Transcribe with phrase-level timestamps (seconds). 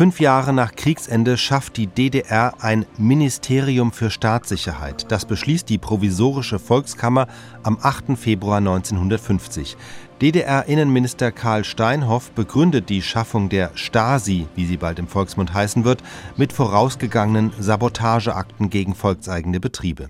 [0.00, 5.12] Fünf Jahre nach Kriegsende schafft die DDR ein Ministerium für Staatssicherheit.
[5.12, 7.26] Das beschließt die Provisorische Volkskammer
[7.62, 8.16] am 8.
[8.16, 9.76] Februar 1950.
[10.22, 16.02] DDR-Innenminister Karl Steinhoff begründet die Schaffung der Stasi, wie sie bald im Volksmund heißen wird,
[16.38, 20.08] mit vorausgegangenen Sabotageakten gegen volkseigene Betriebe.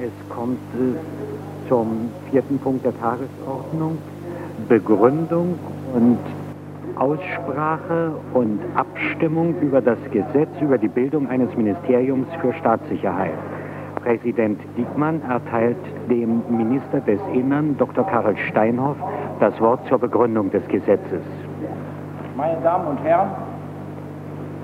[0.00, 0.58] Es kommt
[1.68, 3.98] zum vierten Punkt der Tagesordnung.
[4.68, 5.56] Begründung
[5.94, 6.18] und
[6.96, 13.34] Aussprache und Abstimmung über das Gesetz über die Bildung eines Ministeriums für Staatssicherheit.
[14.02, 15.76] Präsident Diekmann erteilt
[16.08, 18.06] dem Minister des Innern, Dr.
[18.06, 18.96] Karl Steinhoff,
[19.40, 21.22] das Wort zur Begründung des Gesetzes.
[22.36, 23.30] Meine Damen und Herren,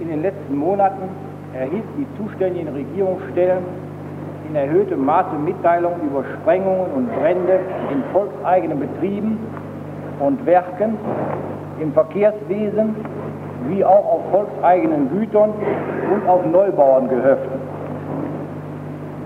[0.00, 1.08] in den letzten Monaten
[1.54, 3.64] erhielt die zuständigen Regierungsstellen
[4.48, 7.60] in erhöhtem Maße Mitteilungen über Sprengungen und Brände
[7.90, 9.38] in volkseigenen Betrieben
[10.20, 10.96] und Werken
[11.80, 12.94] im Verkehrswesen
[13.68, 15.50] wie auch auf volkseigenen Gütern
[16.12, 17.60] und auf Neubauerngehöften.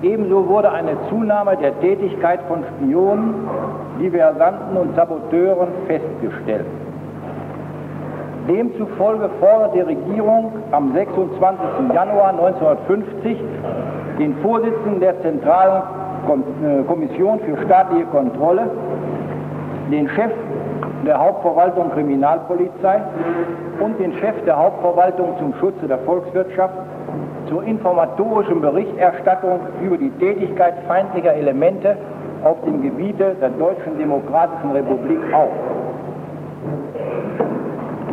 [0.03, 3.35] Ebenso wurde eine Zunahme der Tätigkeit von Spionen,
[3.99, 6.67] Diversanten und Saboteuren festgestellt.
[8.47, 11.59] Demzufolge fordert die Regierung am 26.
[11.93, 13.39] Januar 1950
[14.19, 15.83] den Vorsitzenden der Zentralen
[16.63, 18.71] äh, Kommission für staatliche Kontrolle,
[19.91, 20.31] den Chef
[21.07, 23.01] der Hauptverwaltung Kriminalpolizei
[23.81, 26.75] und den Chef der Hauptverwaltung zum Schutze der Volkswirtschaft
[27.49, 31.97] zur informatorischen Berichterstattung über die Tätigkeit feindlicher Elemente
[32.43, 35.53] auf dem Gebiete der Deutschen Demokratischen Republik auf.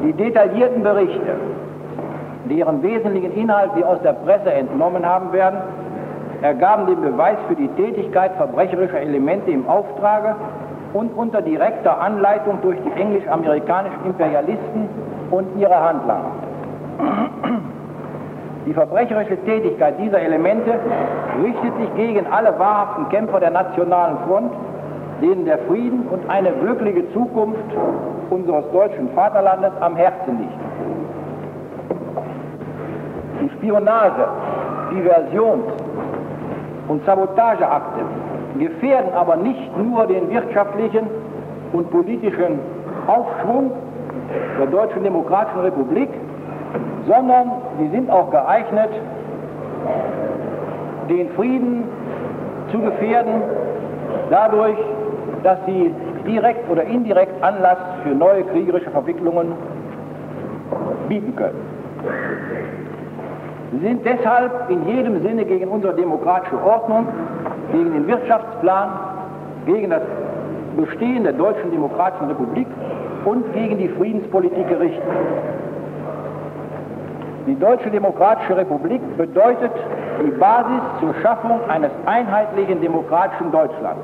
[0.04, 1.36] Die detaillierten Berichte,
[2.50, 5.60] deren wesentlichen Inhalt wir aus der Presse entnommen haben werden,
[6.42, 10.36] ergaben den Beweis für die Tätigkeit verbrecherischer Elemente im Auftrage
[10.94, 14.88] und unter direkter Anleitung durch die englisch-amerikanischen Imperialisten
[15.32, 16.32] und ihre Handlanger.
[18.66, 20.80] Die verbrecherische Tätigkeit dieser Elemente
[21.44, 24.54] richtet sich gegen alle wahrhaften Kämpfer der Nationalen Front,
[25.22, 27.60] denen der Frieden und eine wirkliche Zukunft
[28.30, 30.54] unseres deutschen Vaterlandes am Herzen liegt.
[33.42, 34.28] Die Spionage,
[34.92, 35.74] Diversions-
[36.88, 38.02] und Sabotageakte
[38.60, 41.08] gefährden aber nicht nur den wirtschaftlichen
[41.72, 42.60] und politischen
[43.08, 43.72] Aufschwung
[44.60, 46.10] der Deutschen Demokratischen Republik,
[47.08, 48.90] sondern sie sind auch geeignet,
[51.10, 51.84] den Frieden
[52.72, 53.42] zu gefährden,
[54.30, 54.78] dadurch,
[55.44, 55.94] dass sie
[56.26, 59.54] direkt oder indirekt Anlass für neue kriegerische Verwicklungen
[61.10, 61.60] bieten können.
[63.72, 67.08] Sie sind deshalb in jedem Sinne gegen unsere demokratische Ordnung
[67.74, 68.90] gegen den Wirtschaftsplan,
[69.66, 70.02] gegen das
[70.78, 72.68] Bestehen der Deutschen Demokratischen Republik
[73.26, 75.04] und gegen die Friedenspolitik gerichtet.
[77.46, 79.72] Die Deutsche Demokratische Republik bedeutet
[80.26, 84.02] die Basis zur Schaffung eines einheitlichen demokratischen Deutschlands.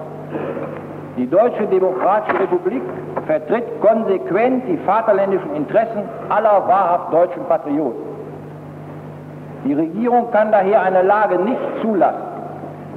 [1.17, 2.81] Die Deutsche Demokratische Republik
[3.27, 8.01] vertritt konsequent die vaterländischen Interessen aller wahrhaft deutschen Patrioten.
[9.65, 12.21] Die Regierung kann daher eine Lage nicht zulassen,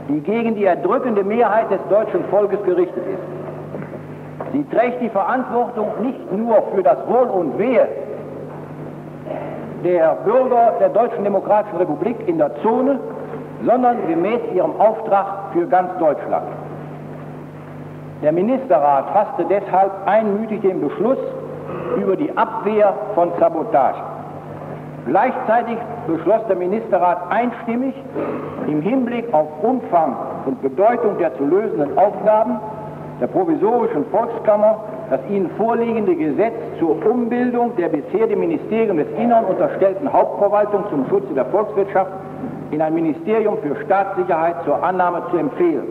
[0.09, 4.53] die gegen die erdrückende Mehrheit des deutschen Volkes gerichtet ist.
[4.53, 7.89] Sie trägt die Verantwortung nicht nur für das Wohl und Wehe
[9.85, 13.01] der Bürger der Deutschen Demokratischen Republik in der Zone,
[13.65, 16.47] sondern gemäß ihrem Auftrag für ganz Deutschland.
[18.23, 21.19] Der Ministerrat fasste deshalb einmütig den Beschluss
[21.97, 23.99] über die Abwehr von Sabotage.
[25.07, 27.95] Gleichzeitig beschloss der Ministerrat einstimmig
[28.69, 32.61] im Hinblick auf Umfang und Bedeutung der zu lösenden Aufgaben
[33.21, 34.79] der provisorischen Volkskammer
[35.11, 41.07] das Ihnen vorliegende Gesetz zur Umbildung der bisher dem Ministerium des Innern unterstellten Hauptverwaltung zum
[41.09, 42.13] Schutze der Volkswirtschaft
[42.71, 45.87] in ein Ministerium für Staatssicherheit zur Annahme zu empfehlen.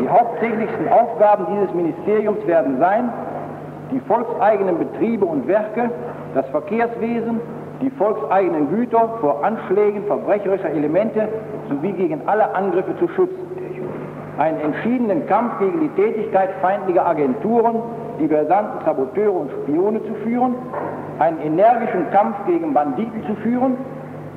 [0.00, 3.12] Die hauptsächlichsten Aufgaben dieses Ministeriums werden sein,
[3.92, 5.90] die volkseigenen Betriebe und Werke
[6.34, 7.40] das Verkehrswesen,
[7.80, 11.28] die volkseigenen Güter vor Anschlägen verbrecherischer Elemente
[11.68, 13.44] sowie gegen alle Angriffe zu schützen.
[14.38, 17.76] Einen entschiedenen Kampf gegen die Tätigkeit feindlicher Agenturen,
[18.20, 20.54] Diversanten, Saboteure und Spione zu führen,
[21.18, 23.76] einen energischen Kampf gegen Banditen zu führen,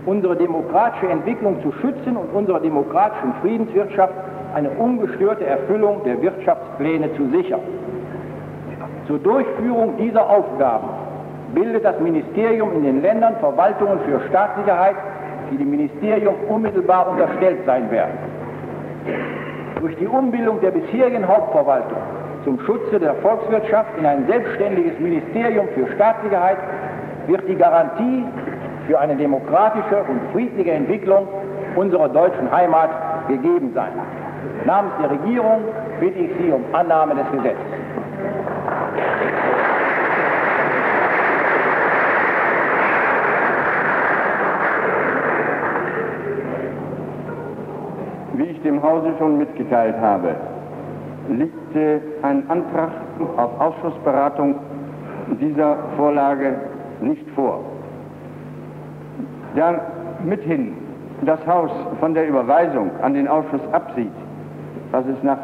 [0.05, 4.13] unsere demokratische Entwicklung zu schützen und unserer demokratischen Friedenswirtschaft
[4.55, 7.61] eine ungestörte Erfüllung der Wirtschaftspläne zu sichern.
[9.07, 10.87] Zur Durchführung dieser Aufgaben
[11.53, 14.95] bildet das Ministerium in den Ländern Verwaltungen für Staatssicherheit,
[15.51, 18.17] die dem Ministerium unmittelbar unterstellt sein werden.
[19.79, 21.97] Durch die Umbildung der bisherigen Hauptverwaltung
[22.43, 26.57] zum Schutze der Volkswirtschaft in ein selbstständiges Ministerium für Staatssicherheit
[27.27, 28.23] wird die Garantie
[28.87, 31.27] für eine demokratische und friedliche Entwicklung
[31.75, 32.89] unserer deutschen Heimat
[33.27, 33.91] gegeben sein.
[34.65, 35.61] Namens der Regierung
[35.99, 37.57] bitte ich Sie um Annahme des Gesetzes.
[48.33, 50.35] Wie ich dem Hause schon mitgeteilt habe,
[51.29, 51.53] liegt
[52.23, 52.89] ein Antrag
[53.37, 54.55] auf Ausschussberatung
[55.39, 56.55] dieser Vorlage
[57.01, 57.59] nicht vor.
[59.55, 59.79] Da
[60.23, 60.73] mithin
[61.21, 64.11] das Haus von der Überweisung an den Ausschuss absieht,
[64.91, 65.37] was es nach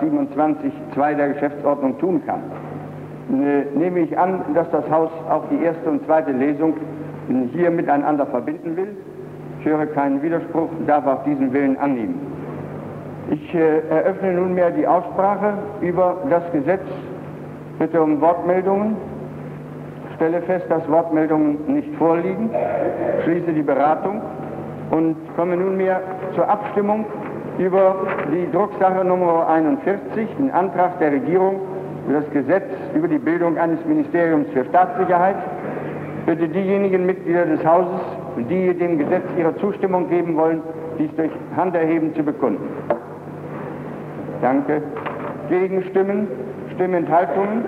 [0.00, 2.40] 27 2 der Geschäftsordnung tun kann,
[3.30, 6.74] äh, nehme ich an, dass das Haus auch die erste und zweite Lesung
[7.52, 8.96] hier miteinander verbinden will.
[9.60, 12.31] Ich höre keinen Widerspruch, darf auch diesen Willen annehmen.
[13.30, 16.82] Ich äh, eröffne nunmehr die Aussprache über das Gesetz.
[17.78, 18.96] Bitte um Wortmeldungen.
[20.16, 22.50] Stelle fest, dass Wortmeldungen nicht vorliegen.
[23.24, 24.20] Schließe die Beratung
[24.90, 26.00] und komme nunmehr
[26.34, 27.06] zur Abstimmung
[27.58, 27.96] über
[28.32, 31.60] die Drucksache Nummer 41, den Antrag der Regierung
[32.06, 32.64] für das Gesetz
[32.94, 35.36] über die Bildung eines Ministeriums für Staatssicherheit.
[36.26, 38.00] Bitte diejenigen Mitglieder des Hauses,
[38.48, 40.62] die dem Gesetz ihre Zustimmung geben wollen,
[40.98, 42.62] dies durch Handerheben zu bekunden.
[44.42, 44.82] Danke.
[45.48, 46.26] Gegenstimmen,
[46.74, 47.64] Stimmenthaltungen.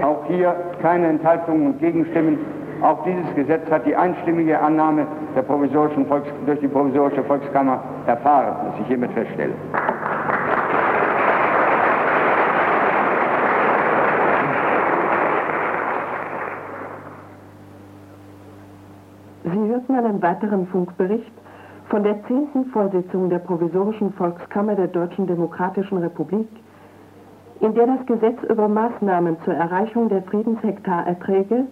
[0.00, 2.38] Auch hier keine Enthaltungen und Gegenstimmen.
[2.80, 5.06] Auch dieses Gesetz hat die einstimmige Annahme
[5.42, 9.54] provisorischen Volks durch die provisorische Volkskammer erfahren, was ich hiermit feststelle.
[19.42, 21.32] Sie hörten einen weiteren Funkbericht
[21.94, 22.70] von der 10.
[22.72, 26.48] Vorsitzung der Provisorischen Volkskammer der Deutschen Demokratischen Republik,
[27.60, 31.66] in der das Gesetz über Maßnahmen zur Erreichung der Friedenshektarerträge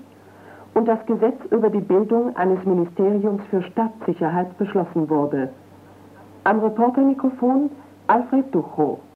[0.74, 5.48] und das Gesetz über die Bildung eines Ministeriums für Staatssicherheit beschlossen wurde.
[6.44, 7.68] Am Reportermikrofon
[8.06, 9.00] Alfred Duchow.